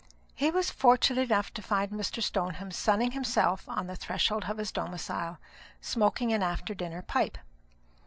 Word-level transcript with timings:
He 0.33 0.49
was 0.49 0.71
fortunate 0.71 1.29
enough 1.29 1.53
to 1.53 1.61
find 1.61 1.91
Mr. 1.91 2.23
Stoneham 2.23 2.71
sunning 2.71 3.11
himself 3.11 3.69
on 3.69 3.85
the 3.85 3.95
threshold 3.95 4.45
of 4.45 4.57
his 4.57 4.71
domicile, 4.71 5.37
smoking 5.79 6.33
an 6.33 6.41
after 6.41 6.73
dinner 6.73 7.03
pipe. 7.03 7.37